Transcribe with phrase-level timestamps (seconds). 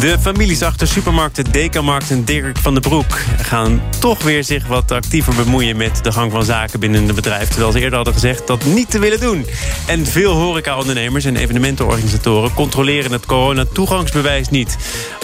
[0.00, 3.18] De families achter supermarkten Dekamarkt en Dirk van den Broek...
[3.42, 7.48] gaan toch weer zich wat actiever bemoeien met de gang van zaken binnen het bedrijf.
[7.48, 9.46] Terwijl ze eerder hadden gezegd dat niet te willen doen.
[9.86, 12.54] En veel horecaondernemers en evenementenorganisatoren...
[12.54, 14.76] controleren het corona-toegangsbewijs niet.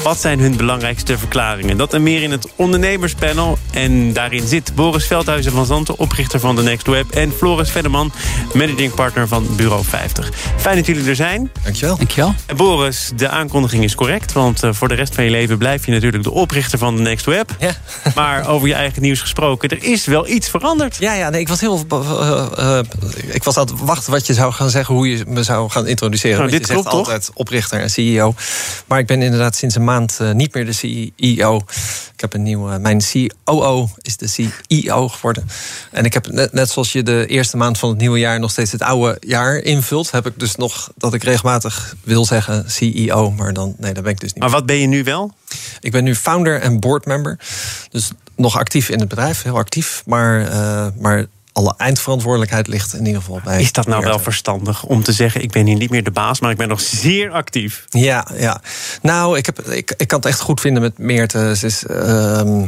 [0.03, 1.77] Wat zijn hun belangrijkste verklaringen?
[1.77, 3.59] Dat en meer in het ondernemerspanel.
[3.71, 7.11] En daarin zit Boris Veldhuizen van Zanten, oprichter van The Next Web...
[7.11, 8.13] en Floris Venneman,
[8.55, 10.31] managing partner van Bureau 50.
[10.57, 11.51] Fijn dat jullie er zijn.
[11.63, 11.97] Dankjewel.
[11.97, 12.35] Dankjewel.
[12.47, 14.30] En Boris, de aankondiging is correct.
[14.33, 17.03] Want uh, voor de rest van je leven blijf je natuurlijk de oprichter van The
[17.03, 17.57] Next Web.
[17.59, 17.71] Ja.
[18.15, 20.97] Maar over je eigen nieuws gesproken, er is wel iets veranderd.
[20.97, 21.85] Ja, ja nee, ik was heel.
[21.93, 22.79] Uh, uh,
[23.27, 25.87] ik was aan het wachten wat je zou gaan zeggen, hoe je me zou gaan
[25.87, 26.39] introduceren.
[26.39, 27.07] Nou, dit je zegt klopt toch?
[27.07, 28.35] altijd oprichter en CEO.
[28.87, 31.63] Maar ik ben inderdaad sinds een maand niet meer de CEO.
[32.21, 32.79] Ik heb een nieuwe.
[32.79, 33.03] Mijn
[33.45, 35.49] COO is de CEO geworden.
[35.91, 38.51] En ik heb net, net zoals je de eerste maand van het nieuwe jaar nog
[38.51, 43.31] steeds het oude jaar invult, heb ik dus nog dat ik regelmatig wil zeggen CEO,
[43.31, 44.39] maar dan nee, dat ben ik niet.
[44.39, 45.35] Maar wat ben je nu wel?
[45.81, 47.39] Ik ben nu founder en boardmember.
[47.91, 50.03] Dus nog actief in het bedrijf, heel actief.
[50.07, 53.61] Maar, uh, maar alle eindverantwoordelijkheid ligt in ieder geval bij.
[53.61, 56.41] Is dat nou wel verstandig om te zeggen: ik ben hier niet meer de baas,
[56.41, 57.85] maar ik ben nog zeer actief?
[57.89, 58.61] Ja, ja.
[59.03, 61.57] Nou, ik, heb, ik, ik kan het echt goed vinden met Meerte.
[61.57, 61.85] Ze is.
[61.91, 62.63] Uh,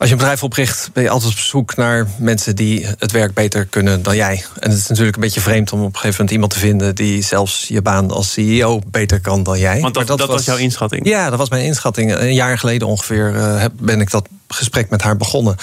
[0.00, 3.34] als je een bedrijf opricht, ben je altijd op zoek naar mensen die het werk
[3.34, 4.44] beter kunnen dan jij.
[4.60, 6.94] En het is natuurlijk een beetje vreemd om op een gegeven moment iemand te vinden
[6.94, 9.80] die zelfs je baan als CEO beter kan dan jij.
[9.80, 11.06] Want dat, dat, dat was, was, jouw inschatting?
[11.06, 12.14] Ja, dat was mijn inschatting.
[12.14, 15.56] Een jaar geleden ongeveer uh, ben ik dat gesprek met haar begonnen.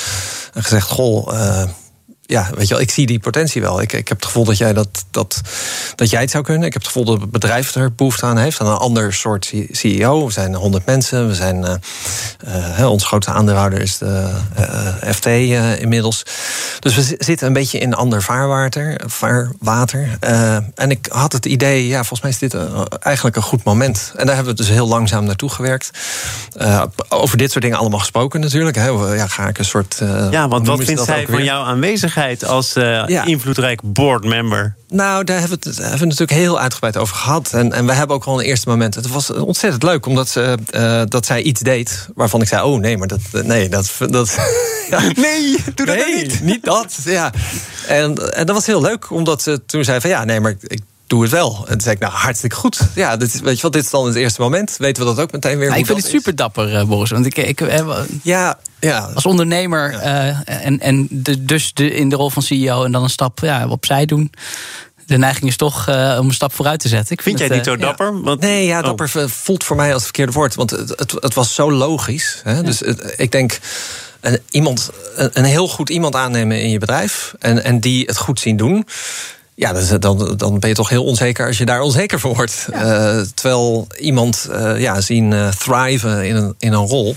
[0.53, 1.33] En gezegd: Goh.
[1.33, 1.63] Uh,
[2.27, 3.81] ja, weet je wel, ik zie die potentie wel.
[3.81, 5.41] Ik, ik heb het gevoel dat jij, dat, dat,
[5.95, 6.67] dat jij het zou kunnen.
[6.67, 8.59] Ik heb het gevoel dat het bedrijf er behoefte aan heeft.
[8.59, 10.25] Aan een ander soort CEO.
[10.25, 11.27] We zijn 100 mensen.
[11.27, 15.25] We zijn, uh, uh, ons grootste aandeelhouder is de uh, FT
[15.79, 16.23] inmiddels.
[16.79, 19.01] Dus we zitten een beetje in ander vaarwater.
[19.05, 20.17] vaarwater.
[20.75, 22.55] en ik had het idee, ja, volgens mij is dit
[22.99, 24.11] eigenlijk een goed moment.
[24.15, 25.89] En daar hebben we dus heel langzaam naartoe gewerkt.
[27.09, 28.75] over dit soort dingen allemaal gesproken natuurlijk.
[28.75, 28.87] Hè.
[28.87, 30.01] Ja, ga ik een soort...
[30.31, 32.16] ja, want wat vindt zij van jouw aanwezigheid?
[32.45, 33.25] Als uh, ja.
[33.25, 34.75] invloedrijk boardmember?
[34.89, 37.53] Nou, daar hebben we het hebben we natuurlijk heel uitgebreid over gehad.
[37.53, 38.95] En, en we hebben ook al een eerste moment.
[38.95, 42.79] Het was ontzettend leuk, omdat ze, uh, dat zij iets deed waarvan ik zei: Oh
[42.79, 43.21] nee, maar dat.
[43.31, 43.91] Nee, dat.
[44.09, 44.37] dat
[44.89, 44.99] ja.
[45.15, 46.41] Nee, doe dat nee, niet.
[46.41, 46.97] Niet dat.
[47.03, 47.31] Ja.
[47.87, 50.81] En, en dat was heel leuk, omdat ze toen zei: van ja, nee, maar ik
[51.07, 51.57] doe het wel.
[51.59, 52.79] En toen zei ik, nou, hartstikke goed.
[52.95, 54.75] Ja, dit is, weet je wat, dit is dan het eerste moment.
[54.77, 55.67] Weten we dat ook meteen weer.
[55.67, 57.09] Nou, ik vind het super dapper, uh, Boris.
[57.09, 59.11] Want ik, ik, uh, ja, ja.
[59.13, 60.27] als ondernemer ja.
[60.47, 63.39] uh, en, en de, dus de, in de rol van CEO en dan een stap
[63.39, 64.31] ja, opzij doen.
[65.05, 67.11] De neiging is toch uh, om een stap vooruit te zetten.
[67.11, 68.13] Ik vind, vind jij het, niet zo dapper?
[68.13, 68.21] Ja.
[68.21, 69.27] Want, nee, ja, dapper oh.
[69.27, 70.55] voelt voor mij als het verkeerde woord.
[70.55, 72.41] Want het, het, het was zo logisch.
[72.43, 72.63] Hè?
[72.63, 73.59] Dus het, ik denk
[74.19, 77.33] een, iemand, een, een heel goed iemand aannemen in je bedrijf.
[77.39, 78.85] En, en die het goed zien doen.
[79.59, 82.67] Ja, dan, dan ben je toch heel onzeker als je daar onzeker voor wordt.
[82.71, 83.15] Ja.
[83.15, 87.15] Uh, terwijl iemand uh, ja, zien uh, thriven in een, in een rol,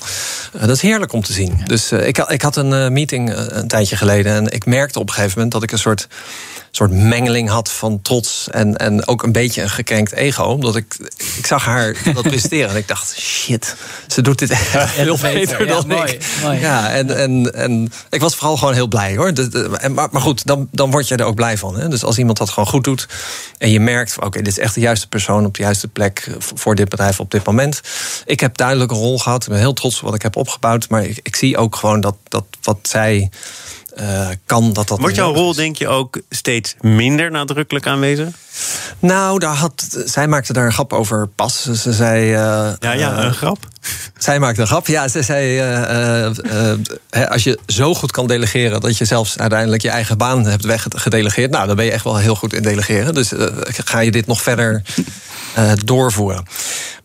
[0.52, 1.54] dat is heerlijk om te zien.
[1.58, 1.64] Ja.
[1.64, 5.34] Dus ik, ik had een meeting een tijdje geleden en ik merkte op een gegeven
[5.34, 6.08] moment dat ik een soort
[6.70, 10.42] soort mengeling had van trots en, en ook een beetje een gekrenkt ego.
[10.42, 10.96] Omdat ik,
[11.36, 13.76] ik zag haar dat presteren en ik dacht, shit,
[14.08, 16.18] ze doet dit echt heel beter dan ja, ik.
[16.18, 16.60] Mooi, mooi.
[16.60, 19.34] Ja, en, en, en ik was vooral gewoon heel blij hoor.
[19.34, 21.78] De, de, en, maar, maar goed, dan, dan word je er ook blij van.
[21.78, 21.88] Hè?
[21.88, 23.08] Dus als iemand dat gewoon goed doet
[23.58, 26.30] en je merkt, oké, okay, dit is echt de juiste persoon op de juiste plek
[26.38, 27.80] voor dit bedrijf op dit moment.
[28.26, 30.88] Ik heb duidelijk een rol gehad, ik ben heel trots op wat ik heb opgebouwd,
[30.88, 33.30] maar ik, ik zie ook gewoon dat, dat wat zij
[34.00, 34.98] uh, kan dat dat.
[34.98, 38.28] Wordt jouw rol, denk je, ook steeds minder nadrukkelijk aanwezig?
[38.98, 41.62] Nou, daar had, zij maakte daar een grap over pas.
[41.62, 42.24] Ze zei.
[42.24, 43.58] Uh, ja, ja, een grap.
[44.18, 44.86] Zij maakte een grap.
[44.86, 45.60] Ja, ze zei.
[47.28, 48.80] Als je zo goed kan delegeren.
[48.80, 51.50] dat je zelfs uiteindelijk je eigen baan hebt weggedelegeerd.
[51.50, 53.14] Nou, dan ben je echt wel heel goed in delegeren.
[53.14, 53.32] Dus
[53.66, 54.82] ga je dit nog verder
[55.84, 56.44] doorvoeren.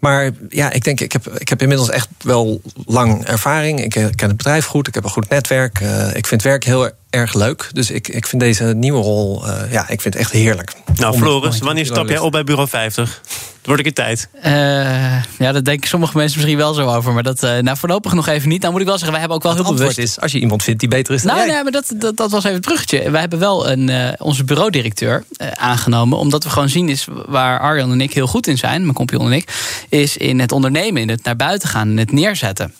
[0.06, 3.84] Maar ja, ik denk, ik heb, ik heb inmiddels echt wel lang ervaring.
[3.84, 5.80] Ik ken het bedrijf goed, ik heb een goed netwerk.
[5.80, 7.70] Uh, ik vind werk heel erg leuk.
[7.74, 10.74] Dus ik, ik vind deze nieuwe rol, uh, ja, ik vind het echt heerlijk.
[10.96, 13.22] Nou, Floris, wanneer stap jij op bij Bureau 50?
[13.64, 14.30] Word ik in tijd?
[14.46, 17.14] Uh, ja, dat denken sommige mensen misschien wel zo over.
[17.14, 18.62] Maar dat uh, nou, voorlopig nog even niet.
[18.62, 19.98] Nou moet ik wel zeggen, wij hebben ook wel het heel bewust...
[19.98, 21.54] is, als je iemand vindt die beter is dan nou, jij.
[21.54, 23.12] Nee, maar dat, dat, dat was even het bruggetje.
[23.12, 25.24] Wij hebben wel een, uh, onze bureaudirecteur
[25.54, 26.18] aangenomen.
[26.18, 28.82] Omdat we gewoon zien is waar Arjan en ik heel goed in zijn.
[28.82, 29.54] Mijn compagnon en ik.
[29.90, 31.90] Is in het ondernemen, in het naar buiten gaan.
[31.90, 32.74] In het neerzetten.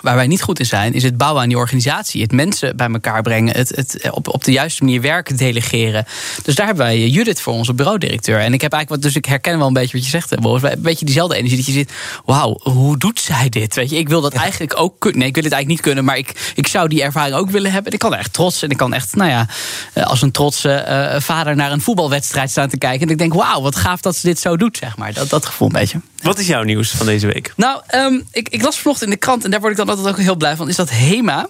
[0.00, 2.22] Waar wij niet goed in zijn, is het bouwen aan die organisatie.
[2.22, 3.56] Het mensen bij elkaar brengen.
[3.56, 6.04] Het, het op, op de juiste manier werk delegeren.
[6.42, 8.38] Dus daar hebben wij Judith voor onze bureaudirecteur.
[8.38, 10.62] En ik heb eigenlijk wat, dus ik herken wel een beetje wat je zegt, Boris.
[10.62, 11.92] Een beetje diezelfde energie dat je zit.
[12.24, 13.74] Wauw, hoe doet zij dit?
[13.74, 15.18] Weet je, ik wil dat eigenlijk ook kunnen.
[15.18, 17.72] Nee, ik wil het eigenlijk niet kunnen, maar ik, ik zou die ervaring ook willen
[17.72, 17.92] hebben.
[17.92, 19.48] Ik kan echt trots en ik kan echt, nou ja,
[19.92, 23.06] eh, als een trotse uh, vader naar een voetbalwedstrijd staan te kijken.
[23.06, 25.12] En ik denk, wauw, wat gaaf dat ze dit zo doet, zeg maar.
[25.12, 26.00] Dat, dat gevoel een beetje.
[26.22, 27.52] Wat is jouw nieuws van deze week?
[27.56, 30.08] Nou, um, ik, ik las vanochtend in de krant en daar word ik dan altijd
[30.08, 30.68] ook heel blij van.
[30.68, 31.48] Is dat HEMA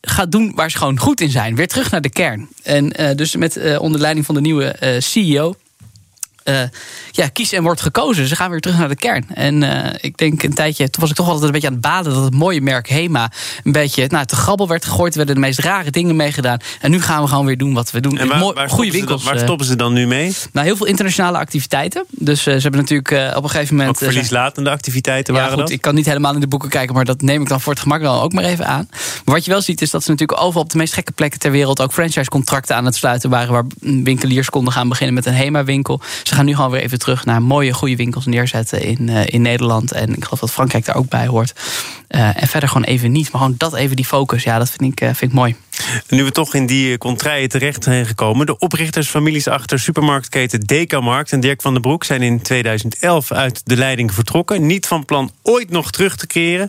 [0.00, 1.54] gaat doen waar ze gewoon goed in zijn.
[1.54, 2.48] Weer terug naar de kern.
[2.62, 5.54] En uh, dus met uh, onder leiding van de nieuwe uh, CEO
[6.44, 6.62] uh,
[7.10, 8.26] ja, kies en wordt gekozen.
[8.26, 9.26] Ze gaan weer terug naar de kern.
[9.34, 11.82] En uh, ik denk een tijdje, toen was ik toch altijd een beetje aan het
[11.82, 13.30] baden dat het mooie merk Hema
[13.64, 15.12] een beetje nou, te grabbel werd gegooid.
[15.12, 16.58] Er werden de meest rare dingen meegedaan.
[16.80, 18.18] En nu gaan we gewoon weer doen wat we doen.
[18.18, 19.24] En waar, Mooi, waar goede winkels.
[19.24, 20.34] waar stoppen ze dan nu mee?
[20.52, 22.04] Nou, heel veel internationale activiteiten.
[22.10, 24.02] Dus uh, ze hebben natuurlijk op een gegeven moment.
[24.02, 25.70] Ook verlieslatende activiteiten ja, waren goed, dat?
[25.70, 27.82] Ik kan niet helemaal in de boeken kijken, maar dat neem ik dan voor het
[27.82, 28.88] gemak dan ook maar even aan.
[29.24, 31.40] Maar wat je wel ziet, is dat ze natuurlijk overal op de meest gekke plekken
[31.40, 33.52] ter wereld ook franchise-contracten aan het sluiten waren.
[33.52, 36.00] Waar winkeliers konden gaan beginnen met een Hema-winkel.
[36.30, 39.42] Ze gaan nu gewoon weer even terug naar mooie, goede winkels neerzetten in, uh, in
[39.42, 39.92] Nederland.
[39.92, 41.52] En ik geloof dat Frankrijk daar ook bij hoort.
[42.10, 43.32] Uh, en verder gewoon even niet.
[43.32, 44.42] Maar gewoon dat even die focus.
[44.42, 45.56] Ja, dat vind ik, uh, vind ik mooi.
[46.08, 48.46] Nu we toch in die contraien terecht zijn gekomen.
[48.46, 53.76] De oprechtersfamilies achter supermarktketen Dekamarkt en Dirk van den Broek zijn in 2011 uit de
[53.76, 54.66] leiding vertrokken.
[54.66, 56.68] Niet van plan ooit nog terug te keren.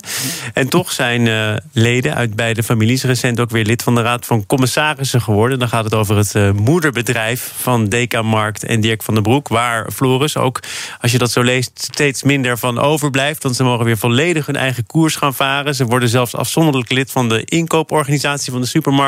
[0.54, 4.26] En toch zijn uh, leden uit beide families recent ook weer lid van de Raad
[4.26, 5.58] van Commissarissen geworden.
[5.58, 9.48] Dan gaat het over het uh, moederbedrijf van Dekamarkt en Dirk van den Broek.
[9.48, 10.60] Waar Floris ook,
[11.00, 13.42] als je dat zo leest, steeds minder van overblijft.
[13.42, 15.74] Want ze mogen weer volledig hun eigen koers gaan varen.
[15.74, 19.00] Ze worden zelfs afzonderlijk lid van de inkooporganisatie van de supermarkt.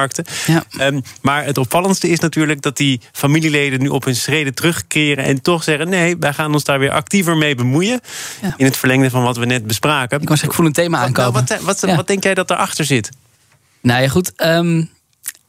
[0.47, 0.65] Ja.
[0.81, 5.43] Um, maar het opvallendste is natuurlijk dat die familieleden nu op hun schreden terugkeren en
[5.43, 8.01] toch zeggen: nee, wij gaan ons daar weer actiever mee bemoeien.
[8.43, 8.55] Ja.
[8.57, 10.21] In het verlengde van wat we net bespraken.
[10.21, 11.33] Ik was ik voel een thema aankomen.
[11.33, 11.97] Wat, wat, wat, ja.
[11.97, 13.09] wat, denk jij dat erachter zit?
[13.81, 14.33] Nou ja, goed.
[14.37, 14.91] Um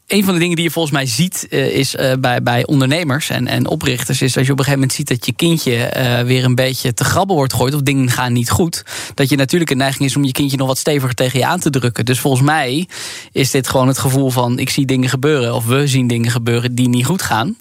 [0.08, 3.30] een van de dingen die je volgens mij ziet uh, is uh, bij, bij ondernemers
[3.30, 6.20] en, en oprichters, is als je op een gegeven moment ziet dat je kindje uh,
[6.20, 9.72] weer een beetje te grabbel wordt gegooid of dingen gaan niet goed, dat je natuurlijk
[9.72, 12.06] een neiging is om je kindje nog wat steviger tegen je aan te drukken.
[12.06, 12.88] Dus volgens mij
[13.32, 16.76] is dit gewoon het gevoel van ik zie dingen gebeuren of we zien dingen gebeuren
[16.76, 17.56] die niet goed gaan.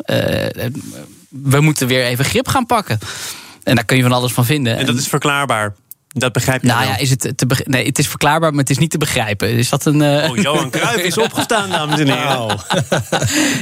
[1.28, 2.98] we moeten weer even grip gaan pakken.
[3.62, 4.76] En daar kun je van alles van vinden.
[4.76, 5.74] En dat is verklaarbaar.
[6.16, 6.88] Dat begrijp je nou wel.
[6.88, 9.48] ja, is het, te nee, het is verklaarbaar, maar het is niet te begrijpen.
[9.50, 10.00] Is dat een.
[10.00, 10.30] Uh...
[10.30, 12.40] Oh, Johan Cruijff is opgestaan, dames en heren.
[12.40, 12.50] Oh.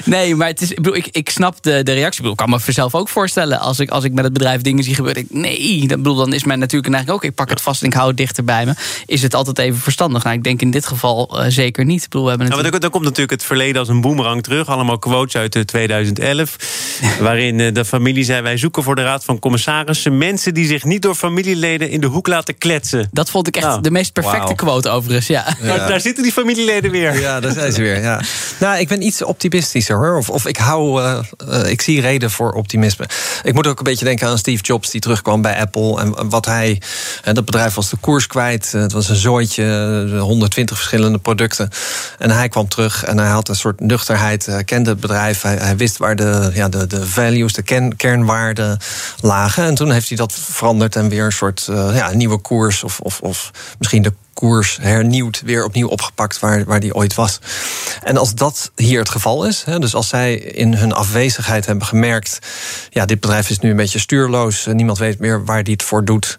[0.04, 2.06] nee, maar het is, ik, bedoel, ik, ik snap de, de reactie.
[2.06, 3.60] Ik, bedoel, ik kan me zelf ook voorstellen.
[3.60, 5.22] Als ik, als ik met het bedrijf dingen zie gebeuren.
[5.22, 7.30] Ik, nee, dat bedoel, dan is mijn natuurlijk eigenlijk ook.
[7.30, 8.74] Ik pak het vast en ik hou het dichter bij me.
[9.06, 10.24] Is het altijd even verstandig?
[10.24, 12.02] Nou, ik denk in dit geval uh, zeker niet.
[12.02, 12.72] Ik bedoel, we hebben natuurlijk...
[12.72, 14.68] nou, dan, dan komt natuurlijk het verleden als een boemerang terug.
[14.68, 16.56] Allemaal quotes uit 2011.
[17.20, 20.84] waarin uh, de familie zei: Wij zoeken voor de Raad van Commissarissen mensen die zich
[20.84, 23.08] niet door familieleden in de hoek laten kletsen.
[23.12, 24.56] Dat vond ik echt nou, de meest perfecte wow.
[24.56, 25.26] quote overigens.
[25.26, 25.56] Ja.
[25.60, 25.66] ja.
[25.66, 27.20] Daar, daar, zitten die familieleden weer.
[27.20, 28.00] Ja, daar zijn ze weer.
[28.00, 28.20] Ja.
[28.58, 30.16] nou, ik ben iets optimistischer hoor.
[30.16, 31.18] Of, of ik hou, uh,
[31.48, 33.08] uh, ik zie reden voor optimisme.
[33.42, 36.00] Ik moet ook een beetje denken aan Steve Jobs die terugkwam bij Apple.
[36.00, 36.82] En wat hij,
[37.24, 38.72] uh, dat bedrijf was de koers kwijt.
[38.72, 41.68] Het was een zooitje, 120 verschillende producten.
[42.18, 44.46] En hij kwam terug en hij had een soort nuchterheid.
[44.46, 45.42] Hij kende het bedrijf.
[45.42, 48.78] Hij, hij wist waar de, ja, de, de values, de ken, kernwaarden
[49.20, 49.64] lagen.
[49.64, 53.20] En toen heeft hij dat veranderd en weer een soort ja, nieuwe koers of, of,
[53.20, 57.38] of misschien de koers hernieuwd, weer opnieuw opgepakt waar, waar die ooit was.
[58.02, 61.86] En als dat hier het geval is, hè, dus als zij in hun afwezigheid hebben
[61.86, 62.38] gemerkt,
[62.90, 66.04] ja, dit bedrijf is nu een beetje stuurloos, niemand weet meer waar die het voor
[66.04, 66.36] doet.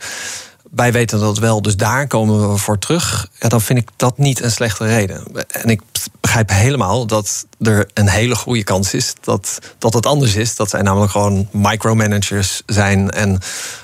[0.72, 3.28] Wij weten dat wel, dus daar komen we voor terug.
[3.40, 5.24] Ja, dan vind ik dat niet een slechte reden.
[5.48, 5.82] En ik
[6.22, 10.56] begrijp helemaal dat er een hele goede kans is dat, dat het anders is.
[10.56, 13.40] Dat zij namelijk gewoon micromanagers zijn en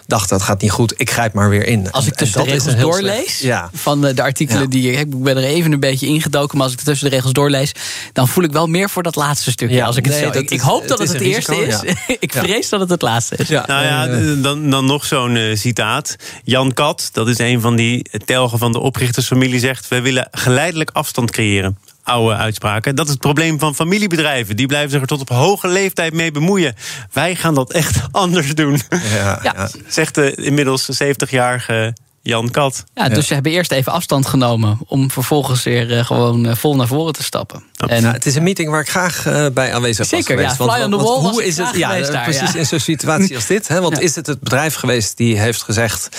[0.09, 1.91] dachten het gaat niet goed, ik grijp maar weer in.
[1.91, 3.69] Als ik tussen de regels doorlees ja.
[3.73, 4.67] van de, de artikelen ja.
[4.67, 7.71] die ik ben er even een beetje ingedoken, maar als ik tussen de regels doorlees,
[8.13, 9.75] dan voel ik wel meer voor dat laatste stukje.
[9.75, 11.95] Ja, als ik, het zo, ik, ik, hoop dat het het, het eerste risico, is.
[12.19, 13.47] ik vrees dat het het laatste is.
[13.47, 13.63] Ja.
[13.67, 16.15] Nou ja, dan, dan nog zo'n uh, citaat.
[16.43, 20.89] Jan Kat, dat is een van die telgen van de oprichtersfamilie, zegt: we willen geleidelijk
[20.93, 21.77] afstand creëren
[22.09, 22.95] oude uitspraken.
[22.95, 24.55] Dat is het probleem van familiebedrijven.
[24.55, 26.75] Die blijven zich er tot op hoge leeftijd mee bemoeien.
[27.11, 28.81] Wij gaan dat echt anders doen.
[29.13, 29.69] Ja, ja.
[29.87, 32.83] Zegt de inmiddels 70-jarige Jan Kat.
[32.93, 33.21] Ja, dus ja.
[33.21, 37.13] ze hebben eerst even afstand genomen om vervolgens weer uh, gewoon uh, vol naar voren
[37.13, 37.63] te stappen.
[37.87, 40.55] En, nou, het is een meeting waar ik graag uh, bij aanwezig Zeker, was ja,
[40.55, 41.75] fly want, on the wall hoe is het?
[41.75, 43.67] Ja, daar, precies in zo'n situatie als dit.
[43.67, 43.81] Hè?
[43.81, 46.09] Want is het het bedrijf geweest die heeft gezegd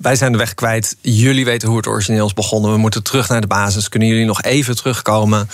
[0.00, 0.96] wij zijn de weg kwijt.
[1.00, 2.72] Jullie weten hoe het origineel is begonnen.
[2.72, 3.88] We moeten terug naar de basis.
[3.88, 5.48] Kunnen jullie nog even terugkomen?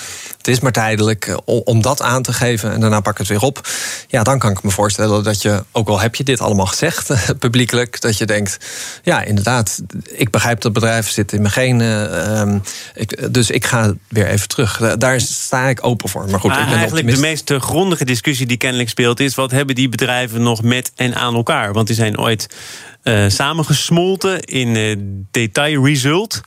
[0.46, 3.40] het is maar tijdelijk, om dat aan te geven en daarna pak ik het weer
[3.40, 3.68] op.
[4.08, 7.10] Ja, dan kan ik me voorstellen dat je, ook al heb je dit allemaal gezegd,
[7.38, 8.56] publiekelijk, dat je denkt,
[9.02, 12.24] ja, inderdaad, ik begrijp dat bedrijf zit in mijn genen.
[12.24, 12.58] Ehm,
[13.30, 14.94] dus ik ga weer even terug.
[14.98, 16.30] Daar sta ik open voor.
[16.30, 19.74] Maar goed, ik ben eigenlijk de meest grondige discussie die kennelijk speelt, is wat hebben
[19.74, 21.72] die bedrijven nog met en aan elkaar?
[21.72, 22.48] Want die zijn ooit
[23.02, 24.96] uh, samengesmolten in uh,
[25.30, 26.40] detail result.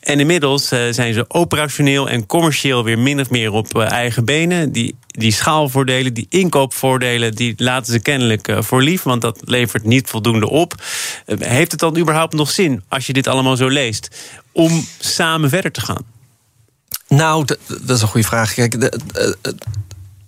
[0.00, 4.72] En inmiddels uh, zijn ze operationeel en commercieel weer min of meer op eigen benen.
[4.72, 10.08] Die, die schaalvoordelen, die inkoopvoordelen, die laten ze kennelijk voor lief, want dat levert niet
[10.08, 10.74] voldoende op.
[11.38, 14.08] heeft het dan überhaupt nog zin, als je dit allemaal zo leest,
[14.52, 16.17] om samen verder te gaan?
[17.08, 18.54] Nou, dat is een goede vraag.
[18.54, 19.00] Kijk, de,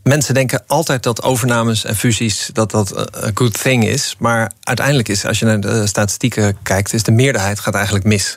[0.02, 4.16] mensen denken altijd dat overnames en fusies dat dat een good thing is.
[4.18, 8.37] Maar uiteindelijk is, als je naar de statistieken kijkt, is de meerderheid gaat eigenlijk mis.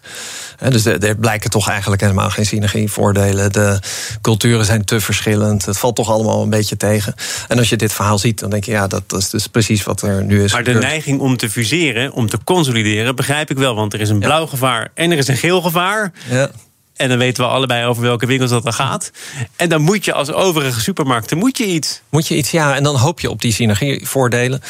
[0.69, 3.51] Dus er blijken toch eigenlijk helemaal geen synergievoordelen.
[3.51, 3.79] De
[4.21, 5.65] culturen zijn te verschillend.
[5.65, 7.13] Het valt toch allemaal een beetje tegen.
[7.47, 10.01] En als je dit verhaal ziet, dan denk je, ja, dat is dus precies wat
[10.01, 10.51] er nu is.
[10.53, 13.75] Maar de neiging om te fuseren, om te consolideren, begrijp ik wel.
[13.75, 16.11] Want er is een blauw gevaar en er is een geel gevaar.
[16.29, 16.51] Ja.
[16.95, 19.11] En dan weten we allebei over welke winkels dat dan gaat.
[19.55, 22.01] En dan moet je als overige supermarkten moet je iets.
[22.09, 22.75] Moet je iets, ja.
[22.75, 24.61] En dan hoop je op die synergievoordelen.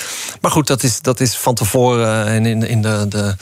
[0.42, 3.36] Maar goed, dat is, dat is van tevoren en in, in de, de,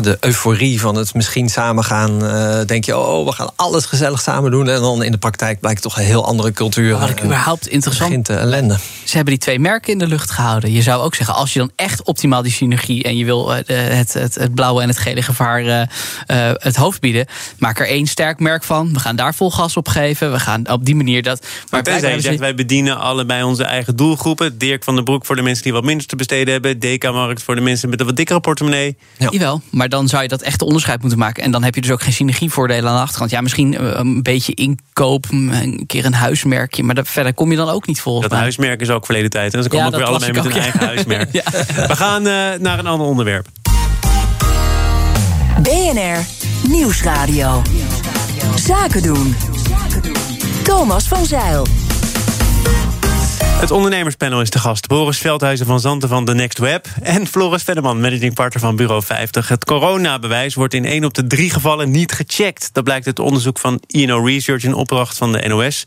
[0.00, 2.24] de euforie van het misschien samen gaan.
[2.24, 4.68] Uh, denk je, oh, we gaan alles gezellig samen doen.
[4.68, 6.98] En dan in de praktijk blijkt toch een heel andere cultuur.
[6.98, 8.08] Wat ik überhaupt interessant.
[8.08, 8.76] Begint ellende.
[9.04, 10.72] Ze hebben die twee merken in de lucht gehouden.
[10.72, 13.58] Je zou ook zeggen, als je dan echt optimaal die synergie en je wil uh,
[13.66, 15.82] het, het, het blauwe en het gele gevaar uh,
[16.52, 17.26] het hoofd bieden,
[17.58, 18.92] maak er één sterk merk van.
[18.92, 20.32] We gaan daar vol gas op geven.
[20.32, 21.46] We gaan op die manier dat.
[21.70, 24.58] Maar tenzij je zegt, wij bedienen allebei onze eigen doelgroepen.
[24.58, 26.78] Dirk van den Broek voor de mensen die wat minder te besteden hebben.
[26.78, 28.96] DK-markt voor de mensen met een wat dikkere portemonnee.
[29.18, 29.28] Ja.
[29.30, 31.42] Jawel, maar dan zou je dat echt onderscheid moeten maken.
[31.42, 33.30] En dan heb je dus ook geen synergievoordelen aan de achterkant.
[33.30, 36.82] Ja, misschien eh, een beetje inkoop, een keer een huismerkje.
[36.82, 39.54] Maar verder kom je dan ook niet volgens Dat huismerk is ook verleden tijd.
[39.54, 41.32] En ze komen ook weer allebei met een eigen huismerk.
[41.88, 43.46] We gaan uh, naar een ander onderwerp.
[45.62, 46.24] BNR
[46.62, 47.62] Nieuwsradio.
[48.56, 49.36] Zaken doen.
[50.62, 51.66] Thomas van Zeil.
[53.58, 54.86] Het ondernemerspanel is te gast.
[54.86, 56.86] Boris Veldhuizen van Zanten van The Next Web.
[57.02, 59.48] En Floris Venneman, managing partner van Bureau 50.
[59.48, 62.70] Het coronabewijs wordt in 1 op de 3 gevallen niet gecheckt.
[62.72, 65.84] Dat blijkt uit onderzoek van INO Research in opdracht van de NOS.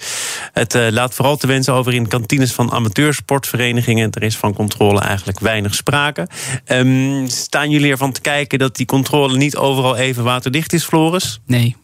[0.54, 4.12] Het uh, laat vooral te wensen over in kantines van amateursportverenigingen.
[4.12, 6.28] Er is van controle eigenlijk weinig sprake.
[6.68, 11.40] Um, staan jullie ervan te kijken dat die controle niet overal even waterdicht is, Floris?
[11.46, 11.81] Nee.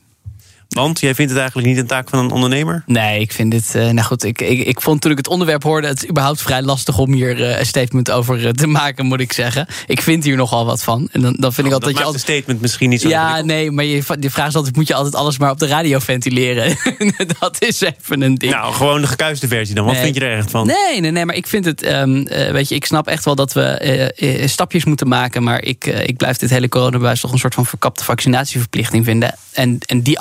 [0.78, 2.84] Want jij vindt het eigenlijk niet een taak van een ondernemer?
[2.86, 3.74] Nee, ik vind dit.
[3.76, 5.88] Uh, nou goed, ik, ik, ik vond toen ik het onderwerp hoorde.
[5.88, 9.34] het überhaupt vrij lastig om hier uh, een statement over uh, te maken, moet ik
[9.34, 9.68] zeggen.
[9.88, 11.10] Ik vind hier nogal wat van.
[11.12, 11.84] En dan, dan vind oh, ik altijd.
[11.84, 12.28] Dat je altijd...
[12.28, 13.10] een statement misschien niet zo.
[13.10, 15.68] Ja, nee, maar je, de vraag is altijd: moet je altijd alles maar op de
[15.68, 16.78] radio ventileren?
[17.40, 18.54] dat is even een ding.
[18.54, 19.86] Nou, gewoon de gekuiste versie dan.
[19.86, 20.04] Wat nee.
[20.04, 20.68] vind je er echt van?
[20.68, 21.88] Nee, nee, nee, maar ik vind het.
[21.88, 25.44] Um, weet je, ik snap echt wel dat we stapjes moeten maken.
[25.44, 29.36] Maar ik, ik blijf dit hele coronabewijs toch een soort van verkapte vaccinatieverplichting vinden.
[29.54, 30.20] En, en die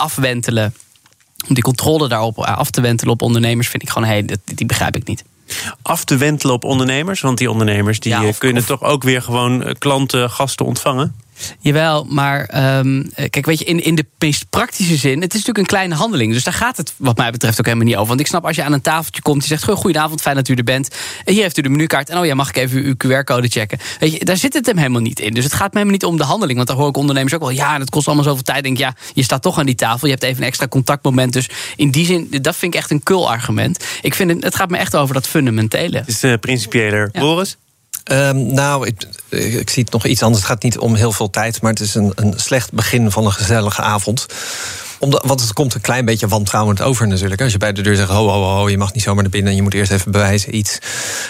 [1.48, 4.96] om die controle daarop af te wentelen op ondernemers, vind ik gewoon, hey, die begrijp
[4.96, 5.24] ik niet.
[5.82, 7.20] Af te wentelen op ondernemers?
[7.20, 11.14] Want die ondernemers die ja, kunnen toch ook weer gewoon klanten, gasten ontvangen?
[11.60, 12.40] Jawel, maar
[12.78, 15.94] um, kijk, weet je, in, in de meest praktische zin, het is natuurlijk een kleine
[15.94, 16.32] handeling.
[16.32, 18.08] Dus daar gaat het, wat mij betreft, ook helemaal niet over.
[18.08, 20.54] Want ik snap als je aan een tafeltje komt, je zegt: Goedenavond, fijn dat u
[20.54, 20.90] er bent.
[21.24, 22.08] En hier heeft u de menukaart.
[22.08, 23.78] En oh ja, mag ik even uw QR-code checken?
[23.98, 25.34] Weet je, daar zit het hem helemaal niet in.
[25.34, 26.56] Dus het gaat me helemaal niet om de handeling.
[26.56, 27.50] Want daar hoor ik ondernemers ook wel.
[27.50, 28.62] Ja, en het kost allemaal zoveel tijd.
[28.62, 30.06] Denk ja, je staat toch aan die tafel.
[30.06, 31.32] Je hebt even een extra contactmoment.
[31.32, 33.84] Dus in die zin, dat vind ik echt een kul argument.
[34.02, 35.96] Ik vind het, het gaat me echt over dat fundamentele.
[35.96, 37.08] Het is uh, principiëler.
[37.12, 37.20] Ja.
[37.20, 37.56] Boris?
[38.10, 40.42] Um, nou, ik, ik, zie het nog iets anders.
[40.42, 43.24] Het gaat niet om heel veel tijd, maar het is een, een slecht begin van
[43.24, 44.26] een gezellige avond
[44.98, 47.40] omdat, want het komt een klein beetje wantrouwend over natuurlijk.
[47.40, 49.54] Als je bij de deur zegt, ho, ho, ho, je mag niet zomaar naar binnen...
[49.54, 50.78] je moet eerst even bewijzen iets.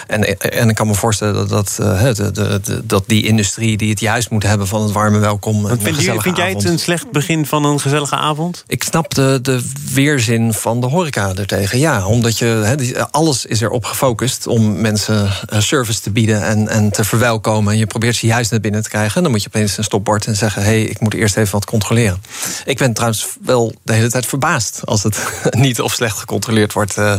[0.07, 3.77] En, en ik kan me voorstellen dat, dat, uh, de, de, de, dat die industrie
[3.77, 4.67] die het juist moet hebben...
[4.67, 7.79] van het warme welkom Wat vind, je, vind jij het een slecht begin van een
[7.79, 8.63] gezellige avond?
[8.67, 11.79] Ik snap de, de weerzin van de horeca ertegen.
[11.79, 16.43] Ja, omdat je, he, alles is erop gefocust om mensen eh, service te bieden...
[16.43, 17.73] En, en te verwelkomen.
[17.73, 19.15] En je probeert ze juist naar binnen te krijgen.
[19.15, 20.61] En dan moet je opeens een stopbord en zeggen...
[20.61, 22.21] hé, hey, ik moet eerst even wat controleren.
[22.65, 25.19] Ik ben trouwens wel de hele tijd verbaasd als het
[25.65, 26.97] niet of slecht gecontroleerd wordt.
[26.97, 27.11] Uh,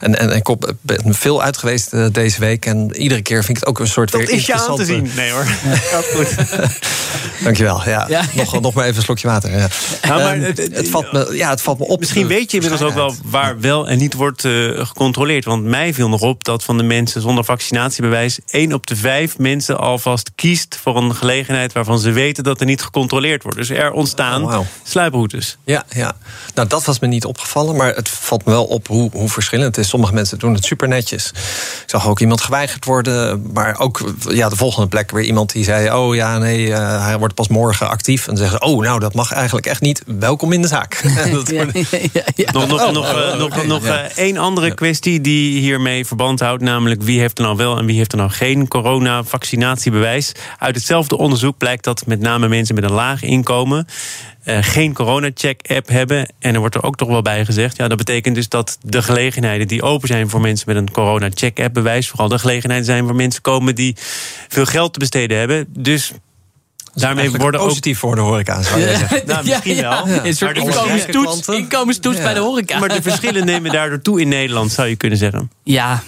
[0.00, 2.66] en, en, ik ben veel uit geweest uh, deze week.
[2.66, 4.84] En iedere keer vind ik het ook een soort dat weer is je aan te
[4.84, 5.10] zien.
[5.16, 5.46] Nee hoor.
[5.64, 6.00] Ja.
[6.14, 6.34] goed.
[7.42, 7.82] Dankjewel.
[7.84, 8.24] Ja, ja.
[8.32, 9.50] Nog, nog maar even een slokje water.
[9.50, 9.68] Ja.
[10.02, 12.00] Nou, maar het, het, het, valt me, ja, het valt me op.
[12.00, 15.44] Misschien weet je inmiddels ook wel waar wel en niet wordt uh, gecontroleerd.
[15.44, 18.38] Want mij viel nog op dat van de mensen zonder vaccinatiebewijs...
[18.46, 21.72] één op de vijf mensen alvast kiest voor een gelegenheid...
[21.72, 23.58] waarvan ze weten dat er niet gecontroleerd wordt.
[23.58, 24.64] Dus er ontstaan oh, wow.
[24.82, 25.56] sluiproutes.
[25.64, 26.16] Ja, Ja, ja.
[26.54, 29.76] Nou, dat was me niet opgevallen, maar het valt me wel op hoe, hoe verschillend
[29.76, 29.90] het is.
[29.90, 31.28] Sommige mensen doen het super netjes.
[31.28, 35.64] Ik zag ook iemand geweigerd worden, maar ook ja, de volgende plek weer iemand die
[35.64, 38.28] zei: Oh ja, nee, uh, hij wordt pas morgen actief.
[38.28, 40.02] En zeggen: Oh, nou, dat mag eigenlijk echt niet.
[40.18, 41.02] Welkom in de zaak.
[41.32, 41.66] dat ja,
[42.34, 46.40] ja, nog nog, oh, nog, uh, nog, nog uh, één andere kwestie die hiermee verband
[46.40, 50.32] houdt, namelijk wie heeft er nou wel en wie heeft er nou geen corona-vaccinatiebewijs.
[50.58, 53.86] Uit hetzelfde onderzoek blijkt dat met name mensen met een laag inkomen
[54.44, 56.28] uh, geen corona-check-app hebben.
[56.38, 57.76] En er wordt er ook toch wel bij gezegd.
[57.76, 62.08] Ja, dat betekent dus dat de gelegenheden die open zijn voor mensen met een corona-check-app-bewijs,
[62.08, 63.96] vooral de gelegenheden zijn waar mensen komen die
[64.48, 65.66] veel geld te besteden hebben.
[65.68, 66.12] Dus
[66.94, 68.62] Daarmee worden ook positief voor de horeca.
[68.62, 69.22] Zou je zeggen.
[69.26, 70.08] nou, misschien wel.
[70.08, 70.24] Ja.
[70.24, 72.78] Een soort inkomenstoets, inkomenstoets bij de horeca.
[72.78, 75.50] Maar de verschillen nemen daardoor toe in Nederland, zou je kunnen zeggen.
[75.62, 76.02] Ja,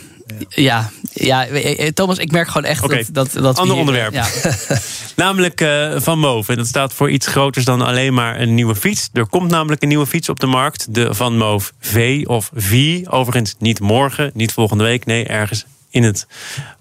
[0.49, 1.47] ja, ja,
[1.95, 3.05] Thomas, ik merk gewoon echt okay.
[3.13, 3.59] dat, dat, dat.
[3.59, 4.13] Ander onderwerp.
[4.13, 4.27] Ja.
[5.17, 6.49] namelijk uh, Van Moof.
[6.49, 9.09] En dat staat voor iets groters dan alleen maar een nieuwe fiets.
[9.13, 10.95] Er komt namelijk een nieuwe fiets op de markt.
[10.95, 13.01] De Van Moof V of V.
[13.09, 15.05] Overigens niet morgen, niet volgende week.
[15.05, 16.27] Nee, ergens in het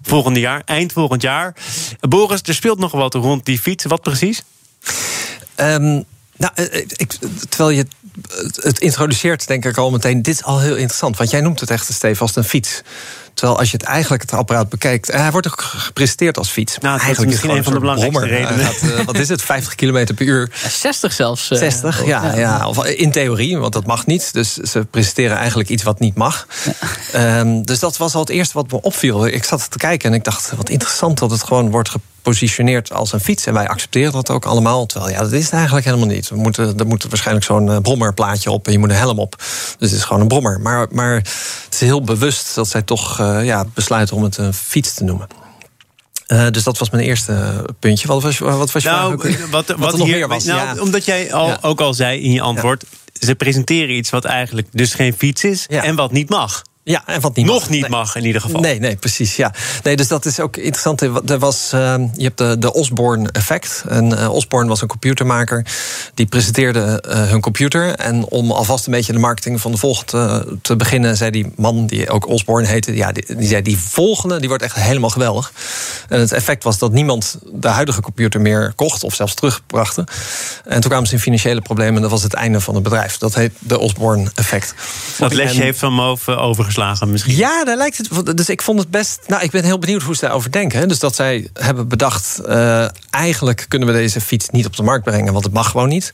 [0.02, 1.54] volgende jaar, eind volgend jaar.
[2.00, 3.84] Boris, er speelt nog wat rond die fiets.
[3.84, 4.42] Wat precies?
[5.56, 6.04] Um,
[6.36, 6.52] nou,
[6.96, 7.12] ik,
[7.48, 7.86] terwijl je
[8.60, 10.22] het introduceert, denk ik al meteen.
[10.22, 11.16] Dit is al heel interessant.
[11.16, 12.82] Want jij noemt het echt, stevast een fiets.
[13.36, 15.12] Terwijl als je het eigenlijk het apparaat bekijkt...
[15.12, 16.78] hij wordt ook gepresenteerd als fiets.
[16.78, 18.64] Nou, eigenlijk is misschien een van de belangrijkste redenen.
[18.64, 20.50] Gaat, uh, wat is het, 50 km per uur?
[20.68, 21.50] 60 zelfs.
[21.50, 22.68] Uh, 60, ja, ja.
[22.68, 24.32] Of in theorie, want dat mag niet.
[24.32, 26.46] Dus ze presenteren eigenlijk iets wat niet mag.
[27.12, 27.38] Ja.
[27.38, 29.26] Um, dus dat was al het eerste wat me opviel.
[29.26, 31.90] Ik zat te kijken en ik dacht, wat interessant dat het gewoon wordt
[32.26, 33.46] gepositioneerd als een fiets.
[33.46, 34.86] En wij accepteren dat ook allemaal.
[34.86, 36.28] Terwijl, ja, dat is het eigenlijk helemaal niet.
[36.28, 39.36] We moeten, er moet waarschijnlijk zo'n uh, brommerplaatje op en je moet een helm op.
[39.78, 40.60] Dus het is gewoon een brommer.
[40.60, 44.54] Maar, maar het is heel bewust dat zij toch uh, ja, besluiten om het een
[44.54, 45.26] fiets te noemen.
[46.26, 48.08] Uh, dus dat was mijn eerste puntje.
[48.08, 49.50] Wat was, wat was je nou, vraag?
[49.50, 50.44] Wat, wat, wat er nog hier, meer was?
[50.44, 50.82] Nou, ja.
[50.82, 51.58] Omdat jij al, ja.
[51.60, 52.84] ook al zei in je antwoord...
[53.20, 55.66] ze presenteren iets wat eigenlijk dus geen fiets is...
[55.66, 56.62] en wat niet mag.
[56.88, 57.68] Ja, en wat niet Nog mag.
[57.68, 57.90] niet nee.
[57.90, 58.60] mag in ieder geval.
[58.60, 59.36] Nee, nee, precies.
[59.36, 59.52] Ja.
[59.82, 61.00] Nee, dus dat is ook interessant.
[61.30, 63.84] Er was, uh, je hebt de, de Osborne effect.
[63.88, 65.66] En uh, Osborne was een computermaker.
[66.14, 67.94] Die presenteerde uh, hun computer.
[67.94, 71.86] En om alvast een beetje de marketing van de volgende te beginnen, zei die man,
[71.86, 75.52] die ook Osborne heette, ja, die, die zei: die volgende die wordt echt helemaal geweldig.
[76.08, 79.96] En het effect was dat niemand de huidige computer meer kocht of zelfs terugbracht.
[80.64, 83.18] En toen kwamen ze in financiële problemen en dat was het einde van het bedrijf.
[83.18, 84.74] Dat heet de Osborne effect.
[85.18, 86.26] Dat lesje en, heeft Van Moof
[87.06, 87.36] misschien.
[87.36, 88.36] Ja, daar lijkt het.
[88.36, 89.20] Dus ik vond het best.
[89.26, 90.88] Nou, ik ben heel benieuwd hoe ze daarover denken.
[90.88, 92.40] Dus dat zij hebben bedacht.
[92.48, 95.88] Uh, eigenlijk kunnen we deze fiets niet op de markt brengen, want het mag gewoon
[95.88, 96.10] niet.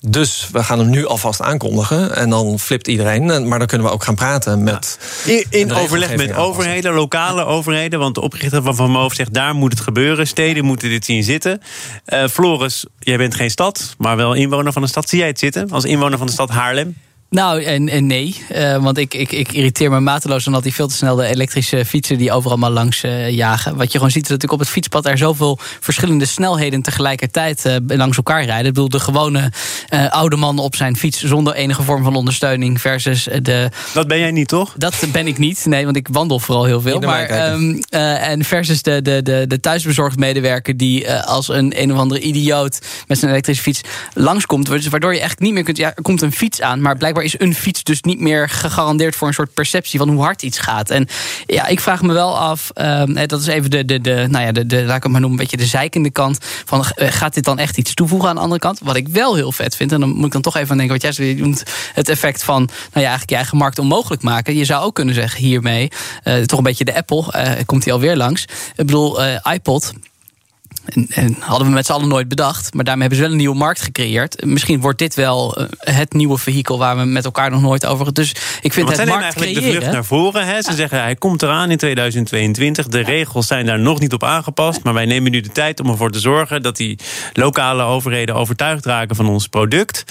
[0.00, 2.16] Dus we gaan hem nu alvast aankondigen.
[2.16, 3.48] En dan flipt iedereen.
[3.48, 4.98] Maar dan kunnen we ook gaan praten met.
[5.24, 5.32] Ja.
[5.32, 7.98] In, in overleg met overheden, lokale overheden.
[7.98, 10.26] Want de oprichter van Van Moof zegt: daar moet het gebeuren.
[10.26, 11.60] Steden moeten dit zien zitten.
[12.06, 15.08] Uh, Floris, jij bent geen stad, maar wel inwoner van de stad.
[15.08, 16.96] Zie jij het zitten als inwoner van de stad Haarlem?
[17.30, 18.42] Nou, en, en nee.
[18.52, 21.84] Uh, want ik, ik, ik irriteer me mateloos omdat die veel te snel de elektrische
[21.84, 23.76] fietsen die overal maar langs uh, jagen.
[23.76, 27.76] Wat je gewoon ziet is natuurlijk op het fietspad er zoveel verschillende snelheden tegelijkertijd uh,
[27.86, 28.66] langs elkaar rijden.
[28.66, 29.52] Ik bedoel, de gewone
[30.10, 33.70] oude man op zijn fiets zonder enige vorm van ondersteuning versus de.
[33.94, 34.74] Dat ben jij niet, toch?
[34.76, 35.66] Dat ben ik niet.
[35.66, 37.00] Nee, want ik wandel vooral heel veel.
[37.00, 41.98] Maar, um, en versus de, de, de, de thuisbezorgd medewerker die als een een of
[41.98, 43.80] andere idioot met zijn elektrische fiets
[44.14, 44.88] langskomt.
[44.88, 45.76] Waardoor je echt niet meer kunt.
[45.76, 49.16] Ja, er komt een fiets aan, maar blijkbaar is een fiets dus niet meer gegarandeerd
[49.16, 50.90] voor een soort perceptie van hoe hard iets gaat.
[50.90, 51.06] En
[51.46, 54.52] ja, ik vraag me wel af, um, dat is even de, de, de, nou ja,
[54.52, 56.38] de, de, laat ik het maar noemen, een beetje de zeikende kant.
[56.64, 58.80] Van gaat dit dan echt iets toevoegen aan de andere kant?
[58.82, 61.02] Wat ik wel heel vet vind, en dan moet ik dan toch even denken, wat
[61.02, 61.62] jij zei, noemt
[61.94, 64.56] het effect van, nou ja, eigenlijk je eigen markt onmogelijk maken.
[64.56, 65.90] Je zou ook kunnen zeggen hiermee,
[66.24, 68.42] uh, toch een beetje de Apple, uh, komt hij alweer langs.
[68.42, 69.20] Ik bedoel,
[69.52, 69.92] iPod.
[70.88, 72.74] En, en, hadden we met z'n allen nooit bedacht.
[72.74, 74.44] Maar daarmee hebben ze wel een nieuwe markt gecreëerd.
[74.44, 78.12] Misschien wordt dit wel uh, het nieuwe vehikel waar we met elkaar nog nooit over.
[78.12, 80.46] Dus ik vind het markt eigenlijk creëren, de vlucht naar voren.
[80.46, 80.62] Hè?
[80.62, 80.76] Ze ja.
[80.76, 82.88] zeggen hij komt eraan in 2022.
[82.88, 84.82] De regels zijn daar nog niet op aangepast.
[84.82, 86.98] Maar wij nemen nu de tijd om ervoor te zorgen dat die
[87.32, 90.04] lokale overheden overtuigd raken van ons product.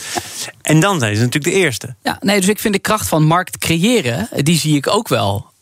[0.62, 1.96] En dan zijn ze natuurlijk de eerste.
[2.04, 5.56] Ja, nee, dus ik vind de kracht van markt creëren, die zie ik ook wel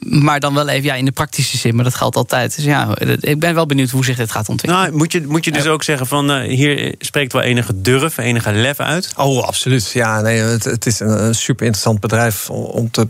[0.00, 2.56] maar dan wel even ja, in de praktische zin, maar dat geldt altijd.
[2.56, 4.86] Dus ja, ik ben wel benieuwd hoe zich dit gaat ontwikkelen.
[4.86, 5.70] Nou, moet, je, moet je dus ja.
[5.70, 9.12] ook zeggen van uh, hier spreekt wel enige durf, enige lef uit?
[9.16, 9.90] Oh, absoluut.
[9.90, 13.08] Ja, nee, het, het is een, een, super interessant bedrijf om te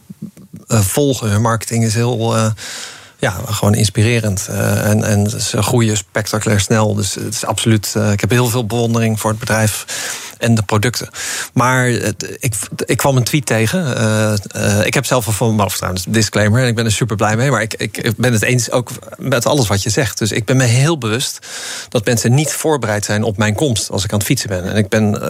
[0.69, 1.31] uh, volgen.
[1.31, 2.37] Hun marketing is heel.
[2.37, 2.51] Uh,
[3.19, 4.47] ja, gewoon inspirerend.
[4.51, 6.95] Uh, en, en ze groeien spectaculair snel.
[6.95, 7.95] Dus het is absoluut.
[7.97, 9.85] Uh, ik heb heel veel bewondering voor het bedrijf.
[10.39, 11.09] En de producten.
[11.53, 12.55] Maar ik,
[12.87, 13.87] ik kwam een tweet tegen.
[14.85, 16.63] ik heb zelf al van mijn trouwens, disclaimer.
[16.63, 17.51] En ik ben er super blij mee.
[17.51, 20.19] Maar ik, ik ben het eens ook met alles wat je zegt.
[20.19, 21.39] Dus ik ben me heel bewust
[21.89, 24.65] dat mensen niet voorbereid zijn op mijn komst als ik aan het fietsen ben.
[24.65, 25.23] En ik, ben,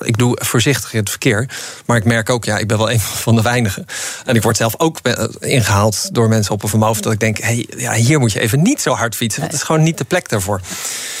[0.00, 1.48] ik doe voorzichtig in het verkeer.
[1.86, 3.86] Maar ik merk ook, ja, ik ben wel een van de weinigen.
[4.24, 4.98] En ik word zelf ook
[5.40, 7.02] ingehaald door mensen op een vermogen.
[7.02, 9.40] Dat ik denk, hey, ja, hier moet je even niet zo hard fietsen.
[9.40, 10.60] Want het is gewoon niet de plek daarvoor.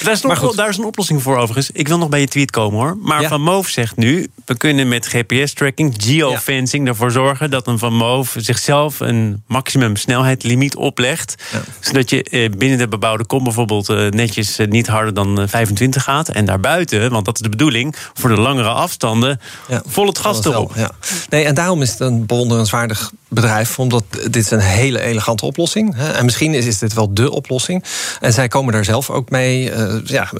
[0.02, 1.70] Daar is, nog, daar is een oplossing voor overigens.
[1.72, 2.96] Ik wil nog bij je tweet komen hoor.
[3.00, 6.88] Maar Van Moof zegt nu, we kunnen met GPS-tracking, geofencing...
[6.88, 11.34] ervoor zorgen dat een Van Moof zichzelf een maximum snelheidlimiet oplegt.
[11.80, 16.02] Zodat je eh, binnen de bebouwde kom bijvoorbeeld eh, netjes eh, niet harder dan 25
[16.02, 16.28] gaat.
[16.28, 19.40] En daarbuiten, want dat is de bedoeling, voor de langere afstanden,
[19.86, 20.72] vol het gas erop.
[20.74, 20.90] Ja.
[21.28, 23.78] Nee, en daarom is het een bewonderenswaardig bedrijf.
[23.78, 25.96] Omdat dit is een hele elegante oplossing.
[25.96, 27.84] En misschien is, is dit wel dé oplossing.
[28.20, 29.70] En zij komen daar zelf ook mee.
[29.70, 30.30] Uh, ja,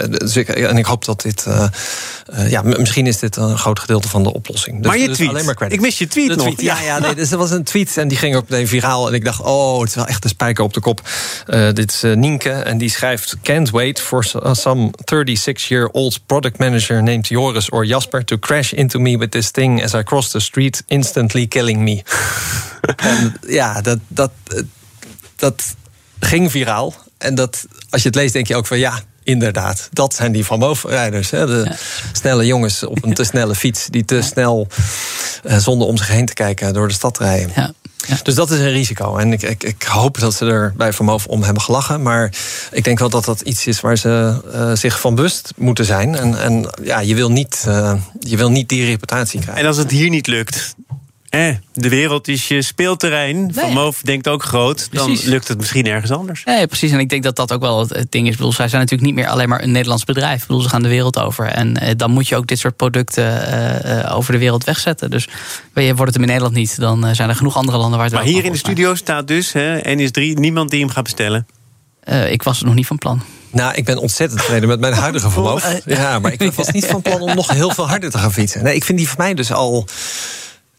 [0.47, 1.45] en ik hoop dat dit.
[1.49, 1.65] Uh,
[2.39, 4.77] uh, ja, misschien is dit een groot gedeelte van de oplossing.
[4.77, 5.29] Dus, maar je dus tweet.
[5.29, 6.61] Alleen maar ik mis je tweet nog.
[6.61, 9.09] ja, ja nee, dus er was een tweet en die ging ook meteen viraal.
[9.09, 11.09] En ik dacht, oh, het is wel echt een spijker op de kop.
[11.73, 17.71] dit is Nienke en die schrijft: Can't wait for some 36-year-old product manager named Joris
[17.71, 21.47] or Jasper to crash into me with this thing as I cross the street, instantly
[21.47, 22.03] killing me.
[22.97, 24.33] en ja, dat, dat,
[25.37, 25.75] dat
[26.21, 26.95] ging viraal.
[27.19, 30.45] En dat, als je het leest, denk je ook van ja, inderdaad, dat zijn die
[30.45, 31.31] Van Moof-rijders.
[31.31, 31.77] De
[32.13, 34.67] snelle jongens op een te snelle fiets die te snel,
[35.45, 37.53] uh, zonder om zich heen te kijken, door de stad rijden.
[37.55, 37.73] Ja.
[38.07, 38.17] Ja.
[38.23, 39.17] Dus dat is een risico.
[39.17, 42.03] En ik, ik, ik, hoop dat ze er bij Vermoof om hebben gelachen.
[42.03, 42.33] Maar
[42.71, 46.15] ik denk wel dat dat iets is waar ze uh, zich van bewust moeten zijn.
[46.15, 49.63] En, en ja, je wil, niet, uh, je wil niet die reputatie krijgen.
[49.63, 50.75] En als het hier niet lukt,
[51.33, 53.55] eh, de wereld is je speelterrein.
[53.55, 54.89] Van Moof denkt ook groot.
[54.91, 56.45] Dan lukt het misschien ergens anders.
[56.45, 56.91] Nee, precies.
[56.91, 58.33] En ik denk dat dat ook wel het ding is.
[58.33, 60.41] Ik bedoel, zij zijn natuurlijk niet meer alleen maar een Nederlands bedrijf.
[60.41, 61.47] Ik bedoel, ze gaan de wereld over.
[61.47, 63.25] En eh, dan moet je ook dit soort producten
[63.87, 65.11] uh, over de wereld wegzetten.
[65.11, 65.29] Dus
[65.73, 68.25] wordt het hem in Nederland niet, dan zijn er genoeg andere landen waar het Maar
[68.25, 71.47] hier in de studio staat dus hè, NS3 niemand die hem gaat bestellen.
[72.29, 73.23] ik was er nog niet van plan.
[73.51, 75.81] Nou, ik ben ontzettend tevreden met mijn huidige vermogen.
[75.85, 78.65] Ja, maar ik was niet van plan om nog heel veel harder te gaan fietsen.
[78.65, 79.87] Nee, ik vind die voor mij dus al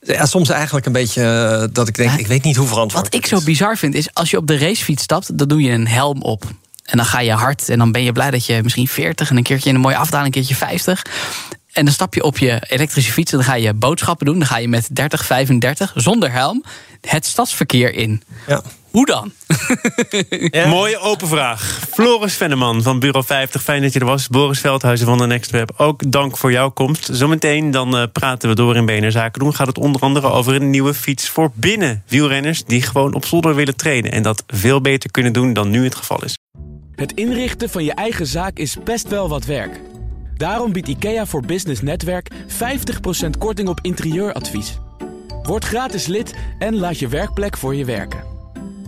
[0.04, 3.14] ja, soms eigenlijk een beetje eh, dat ik denk, ik weet niet hoe verantwoord Wat
[3.14, 5.88] ik zo bizar vind, is als je op de racefiets stapt, dan doe je een
[5.88, 6.44] helm op.
[6.84, 9.38] En dan ga je hard en dan ben je blij dat je misschien 40 en
[9.38, 11.06] een keertje in een mooie afdaling, een keertje 50.
[11.72, 14.40] En dan stap je op je elektrische fiets en dan ga je boodschappen doen.
[14.40, 16.64] Dan ga je met 30, 35 zonder helm
[17.02, 18.24] het stadsverkeer in.
[18.48, 18.62] Ja.
[18.94, 19.32] Hoe dan?
[20.52, 20.68] Ja.
[20.68, 21.80] Mooie open vraag.
[21.92, 23.64] Floris Venneman van Bureau 50.
[23.64, 24.28] Fijn dat je er was.
[24.28, 25.72] Boris Veldhuizen van de Next Web.
[25.78, 27.10] Ook dank voor jouw komst.
[27.12, 29.56] Zometeen dan uh, praten we door in BNR Zaken doen.
[29.56, 32.64] Gaat het onder andere over een nieuwe fiets voor binnen wielrenners...
[32.64, 34.12] die gewoon op zolder willen trainen.
[34.12, 36.38] En dat veel beter kunnen doen dan nu het geval is.
[36.96, 39.82] Het inrichten van je eigen zaak is best wel wat werk.
[40.38, 42.36] Daarom biedt IKEA voor Business Netwerk 50%
[43.38, 44.78] korting op interieuradvies.
[45.44, 48.33] Word gratis lid en laat je werkplek voor je werken.